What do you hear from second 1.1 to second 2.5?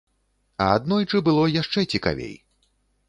было яшчэ цікавей.